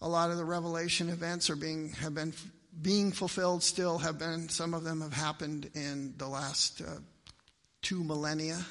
[0.00, 2.32] a lot of the revelation events are being have been
[2.80, 6.98] being fulfilled still have been some of them have happened in the last uh,
[7.82, 8.64] two millennia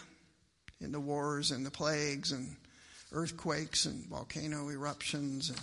[0.80, 2.56] in the wars and the plagues and
[3.12, 5.60] earthquakes and volcano eruptions and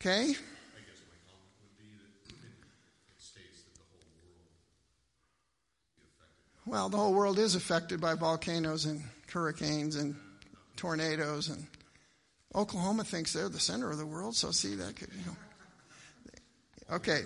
[0.00, 0.22] okay?
[0.22, 0.36] I guess
[1.08, 1.90] my comment would be
[2.28, 2.52] that
[3.08, 4.46] in states that the whole world
[5.96, 10.14] be affected well the whole world is affected by volcanoes and hurricanes and
[10.76, 11.66] tornadoes and
[12.54, 15.36] Oklahoma thinks they're the center of the world, so see that could, you know.
[16.96, 17.22] Okay.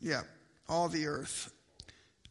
[0.00, 0.22] Yeah,
[0.68, 1.50] all the earth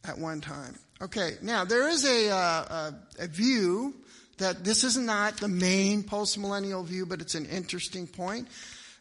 [0.04, 0.78] at one time.
[1.02, 2.94] Okay, now there is a, uh, a,
[3.24, 3.94] a view
[4.38, 8.46] that this is not the main postmillennial view, but it's an interesting point.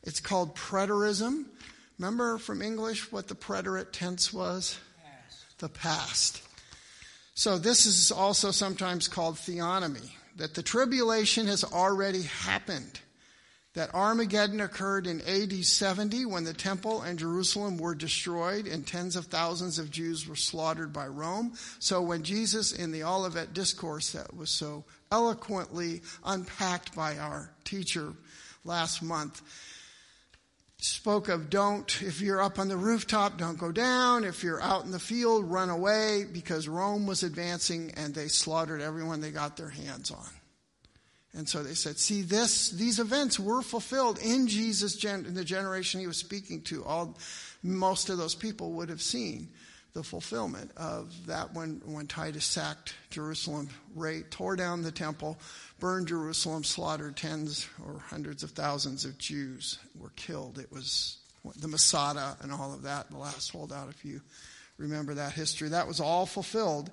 [0.04, 1.46] It's called preterism.
[2.00, 4.78] Remember from English what the preterite tense was?
[5.04, 5.60] Past.
[5.60, 6.42] The past.
[7.36, 13.00] So this is also sometimes called theonomy that the tribulation has already happened.
[13.74, 19.18] That Armageddon occurred in AD 70 when the temple and Jerusalem were destroyed and tens
[19.18, 21.54] of thousands of Jews were slaughtered by Rome.
[21.80, 28.14] So when Jesus in the Olivet Discourse that was so eloquently unpacked by our teacher
[28.64, 29.42] last month,
[30.86, 34.24] spoke of don't, if you're up on the rooftop, don't go down.
[34.24, 38.82] If you're out in the field, run away because Rome was advancing and they slaughtered
[38.82, 40.28] everyone they got their hands on.
[41.34, 46.00] And so they said, see this, these events were fulfilled in Jesus, in the generation
[46.00, 46.86] he was speaking to.
[46.86, 47.18] All,
[47.62, 49.50] most of those people would have seen
[49.96, 53.70] the fulfillment of that when, when Titus sacked Jerusalem,
[54.30, 55.40] tore down the temple,
[55.80, 60.60] burned Jerusalem, slaughtered tens or hundreds of thousands of Jews were killed.
[60.60, 61.18] It was
[61.56, 64.20] the Masada and all of that, the last holdout, if you
[64.78, 65.70] remember that history.
[65.70, 66.92] That was all fulfilled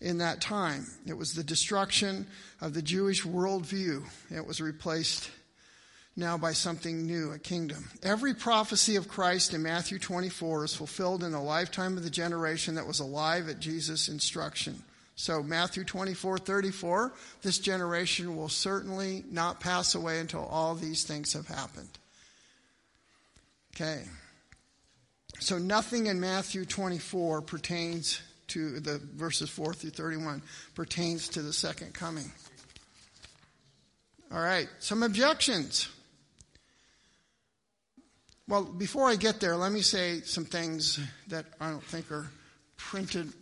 [0.00, 0.86] in that time.
[1.06, 2.26] It was the destruction
[2.60, 4.02] of the Jewish worldview.
[4.34, 5.30] It was replaced
[6.16, 7.88] now by something new, a kingdom.
[8.02, 12.76] Every prophecy of Christ in Matthew 24 is fulfilled in the lifetime of the generation
[12.76, 14.82] that was alive at Jesus' instruction.
[15.16, 17.12] So Matthew 24, 34,
[17.42, 21.98] this generation will certainly not pass away until all these things have happened.
[23.74, 24.02] Okay.
[25.40, 30.42] So nothing in Matthew 24 pertains to the verses 4 through 31
[30.74, 32.30] pertains to the second coming.
[34.32, 35.88] All right, some objections.
[38.46, 42.26] Well, before I get there, let me say some things that I don't think are
[42.76, 43.32] printed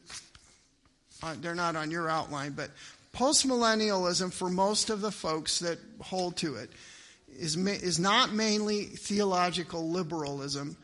[1.23, 2.71] uh, they're not on your outline, but
[3.15, 6.71] postmillennialism for most of the folks that hold to it
[7.39, 10.77] is, is not mainly theological liberalism.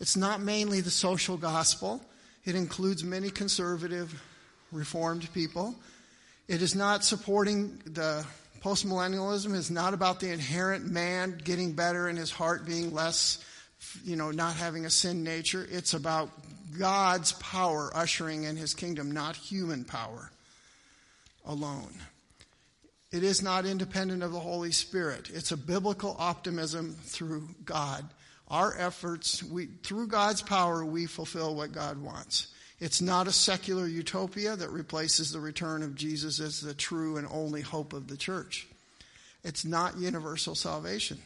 [0.00, 2.00] It's not mainly the social gospel.
[2.44, 4.22] It includes many conservative,
[4.72, 5.74] reformed people.
[6.48, 8.24] It is not supporting the
[8.60, 13.44] postmillennialism is not about the inherent man getting better and his heart being less,
[14.04, 15.66] you know, not having a sin nature.
[15.70, 16.30] It's about
[16.78, 20.30] God's power ushering in his kingdom, not human power.
[21.46, 21.94] alone.
[23.12, 25.30] It is not independent of the Holy Spirit.
[25.32, 28.04] It's a biblical optimism through God.
[28.48, 32.48] Our efforts, we, through God's power, we fulfill what God wants.
[32.78, 37.26] It's not a secular utopia that replaces the return of Jesus as the true and
[37.30, 38.66] only hope of the church.
[39.44, 41.18] It's not universal salvation.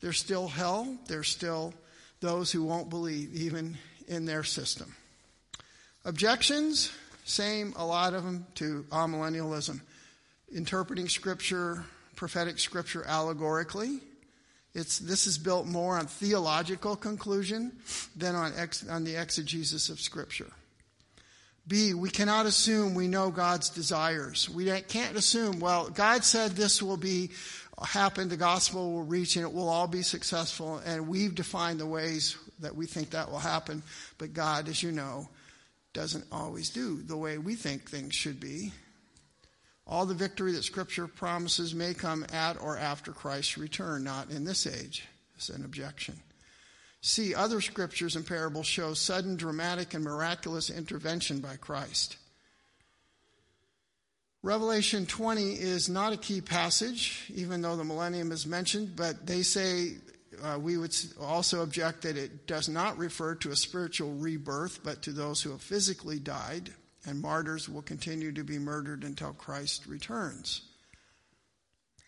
[0.00, 0.96] There's still hell.
[1.08, 1.74] There's still
[2.20, 3.76] those who won't believe, even
[4.08, 4.94] in their system.
[6.04, 6.90] Objections?
[7.24, 9.80] Same, a lot of them, to amillennialism.
[10.54, 11.84] Interpreting scripture,
[12.14, 14.00] prophetic scripture allegorically.
[14.76, 17.72] It's, this is built more on theological conclusion
[18.14, 20.50] than on, ex, on the exegesis of scripture.
[21.66, 24.50] B, we cannot assume we know God's desires.
[24.50, 27.30] We can't assume, well, God said this will be
[27.84, 31.86] happen, the gospel will reach, and it will all be successful, and we've defined the
[31.86, 33.82] ways that we think that will happen.
[34.18, 35.26] But God, as you know,
[35.94, 38.72] doesn't always do the way we think things should be.
[39.86, 44.44] All the victory that Scripture promises may come at or after Christ's return, not in
[44.44, 45.06] this age.
[45.36, 46.20] It's an objection.
[47.02, 52.16] See, other scriptures and parables show sudden, dramatic, and miraculous intervention by Christ.
[54.42, 59.42] Revelation 20 is not a key passage, even though the millennium is mentioned, but they
[59.42, 59.98] say
[60.42, 65.02] uh, we would also object that it does not refer to a spiritual rebirth, but
[65.02, 66.70] to those who have physically died,
[67.06, 70.62] and martyrs will continue to be murdered until Christ returns,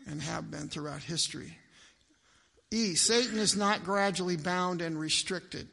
[0.07, 1.57] and have been throughout history.
[2.71, 5.69] E, Satan is not gradually bound and restricted.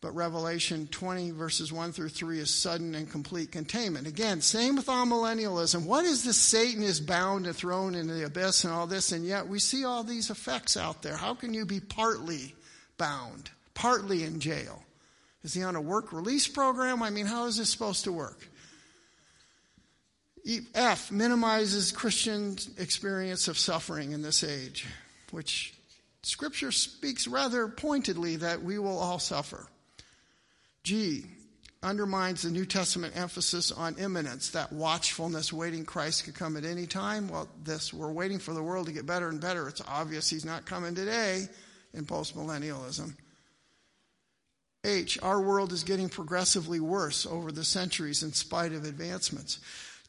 [0.00, 4.06] But Revelation 20, verses 1 through 3 is sudden and complete containment.
[4.06, 5.86] Again, same with amillennialism.
[5.86, 9.24] What is this Satan is bound and thrown into the abyss and all this, and
[9.26, 11.16] yet we see all these effects out there.
[11.16, 12.54] How can you be partly
[12.96, 14.84] bound, partly in jail?
[15.48, 17.02] Is he on a work release program?
[17.02, 18.46] I mean, how is this supposed to work?
[20.74, 24.84] F minimizes Christian experience of suffering in this age,
[25.30, 25.72] which
[26.22, 29.66] Scripture speaks rather pointedly that we will all suffer.
[30.82, 31.24] G
[31.82, 36.86] undermines the New Testament emphasis on imminence, that watchfulness, waiting Christ could come at any
[36.86, 37.26] time.
[37.26, 39.66] Well, this, we're waiting for the world to get better and better.
[39.66, 41.46] It's obvious he's not coming today
[41.94, 43.14] in postmillennialism.
[44.84, 49.58] H, our world is getting progressively worse over the centuries in spite of advancements.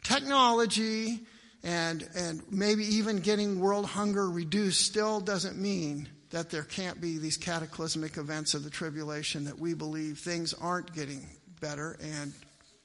[0.03, 1.19] Technology
[1.63, 7.17] and, and maybe even getting world hunger reduced still doesn't mean that there can't be
[7.17, 11.25] these cataclysmic events of the tribulation that we believe things aren't getting
[11.59, 12.33] better and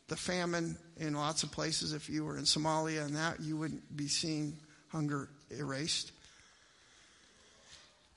[0.08, 3.96] the famine in lots of places if you were in somalia and that you wouldn't
[3.96, 4.58] be seeing
[4.88, 6.12] hunger erased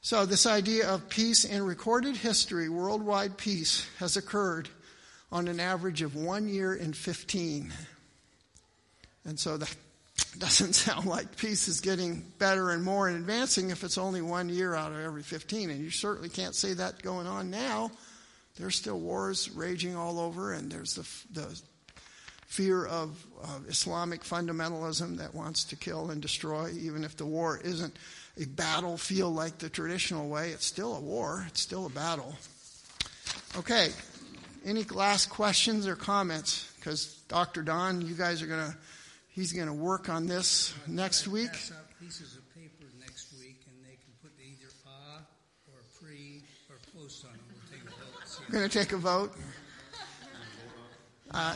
[0.07, 4.69] so this idea of peace in recorded history worldwide peace has occurred
[5.33, 7.73] on an average of one year in 15
[9.25, 9.75] and so that
[10.37, 14.47] doesn't sound like peace is getting better and more and advancing if it's only one
[14.47, 15.71] year out of every 15.
[15.71, 17.91] And you certainly can't say that going on now.
[18.57, 21.61] There's still wars raging all over, and there's the, the
[22.45, 27.59] fear of, of Islamic fundamentalism that wants to kill and destroy, even if the war
[27.61, 27.93] isn't
[28.39, 30.51] a battle feel like the traditional way.
[30.51, 32.35] It's still a war, it's still a battle.
[33.55, 33.89] Okay,
[34.65, 36.71] any last questions or comments?
[36.75, 37.63] Because Dr.
[37.63, 38.77] Don, you guys are going to
[39.37, 41.51] He's going to work on this next week.
[41.51, 45.21] Pass out pieces of paper next week, and they can put either ah
[45.67, 47.41] or pre or post on it.
[47.51, 48.39] We'll take a vote.
[48.49, 49.35] We're going to take a vote.
[51.29, 51.53] Uh,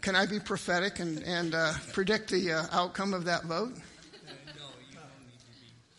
[0.00, 3.74] can I be prophetic and, and uh, predict the uh, outcome of that vote?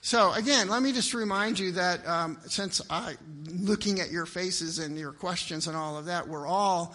[0.05, 3.13] So again, let me just remind you that um, since I,
[3.49, 6.93] looking at your faces and your questions and all of that, we're all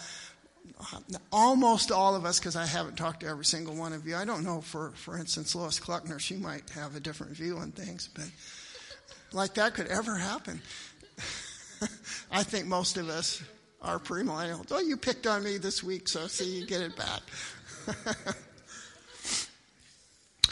[1.33, 4.15] almost all of us, because I haven't talked to every single one of you.
[4.15, 7.73] I don't know, for, for instance, Lois Kluckner, she might have a different view on
[7.73, 8.31] things, but
[9.33, 10.61] like that could ever happen.
[12.31, 13.43] I think most of us
[13.81, 14.67] are premillennials.
[14.71, 17.23] Oh, you picked on me this week, so see, you get it back.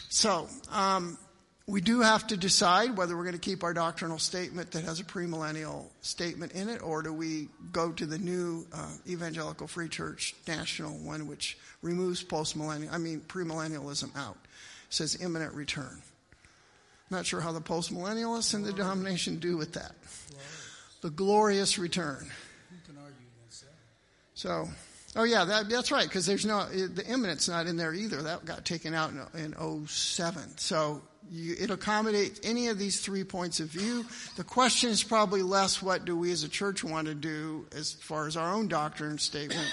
[0.09, 1.19] so, um,
[1.69, 5.01] we do have to decide whether we're going to keep our doctrinal statement that has
[5.01, 9.89] a premillennial statement in it, or do we go to the new uh, Evangelical Free
[9.89, 14.37] Church national one, which removes postmillennial, I mean premillennialism out,
[14.89, 16.01] says imminent return.
[17.09, 19.91] Not sure how the postmillennialists in the denomination do with that.
[21.01, 22.27] The glorious return.
[22.69, 23.75] Who can argue against that?
[24.35, 24.69] So,
[25.17, 28.21] oh yeah, that, that's right, because there's no the imminent's not in there either.
[28.21, 30.57] That got taken out in, in 07.
[30.57, 31.01] So
[31.31, 34.05] you, it accommodates any of these three points of view.
[34.35, 37.93] The question is probably less what do we as a church want to do as
[37.93, 39.67] far as our own doctrine statement,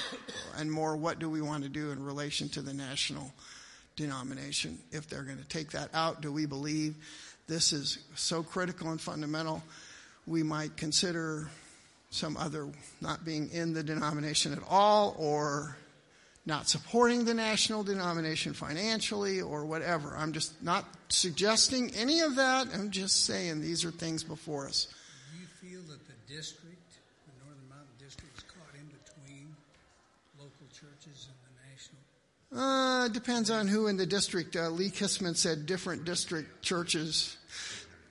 [0.57, 3.33] and more what do we want to do in relation to the national
[3.97, 4.79] denomination.
[4.91, 6.95] If they're going to take that out, do we believe
[7.47, 9.63] this is so critical and fundamental?
[10.27, 11.49] We might consider
[12.11, 12.69] some other
[13.01, 15.77] not being in the denomination at all or
[16.47, 20.15] not supporting the national denomination financially or whatever.
[20.17, 22.69] I'm just not suggesting any of that.
[22.75, 24.89] I'm just saying these are things before us.
[25.33, 26.77] Do you feel that the district,
[27.27, 29.57] the Northern Mountain District, is caught in between
[30.39, 33.05] local churches and the national?
[33.05, 34.55] Uh, depends on who in the district.
[34.55, 37.39] Uh, Lee Kissman said different district churches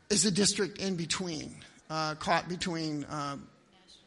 [0.09, 1.55] is the district in between,
[1.89, 3.37] uh, caught between uh,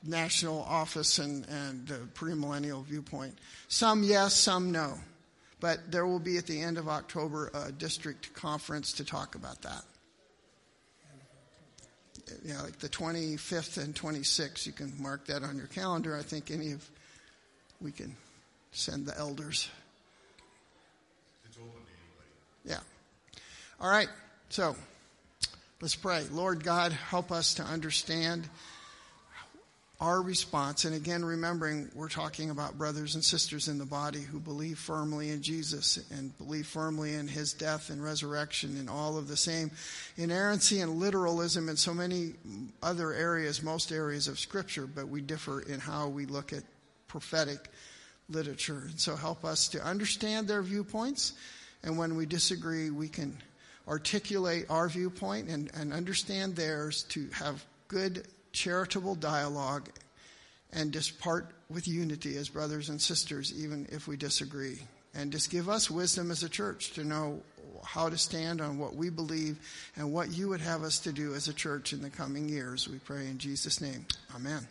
[0.04, 3.38] national office and, and the premillennial viewpoint.
[3.68, 4.94] Some yes, some no.
[5.60, 9.62] But there will be at the end of October a district conference to talk about
[9.62, 9.82] that.
[12.44, 14.66] Yeah, like the 25th and 26th.
[14.66, 16.16] You can mark that on your calendar.
[16.16, 16.88] I think any of
[17.80, 18.16] we can
[18.72, 19.68] send the elders.
[21.44, 22.30] It's open to anybody.
[22.64, 22.80] Yeah.
[23.80, 24.08] All right.
[24.48, 24.76] So
[25.80, 26.24] let's pray.
[26.32, 28.48] Lord God, help us to understand
[29.98, 34.38] our response, and again, remembering we're talking about brothers and sisters in the body who
[34.38, 39.26] believe firmly in Jesus and believe firmly in his death and resurrection and all of
[39.26, 39.70] the same
[40.18, 42.34] inerrancy and literalism in so many
[42.82, 46.62] other areas, most areas of Scripture, but we differ in how we look at
[47.08, 47.70] prophetic
[48.28, 48.82] literature.
[48.88, 51.32] And so help us to understand their viewpoints,
[51.82, 53.34] and when we disagree, we can
[53.88, 58.26] articulate our viewpoint and, and understand theirs to have good
[58.56, 59.90] charitable dialogue
[60.72, 64.78] and just part with unity as brothers and sisters, even if we disagree.
[65.14, 67.40] And just give us wisdom as a church to know
[67.84, 69.58] how to stand on what we believe
[69.96, 72.88] and what you would have us to do as a church in the coming years.
[72.88, 74.06] We pray in Jesus' name.
[74.34, 74.66] Amen.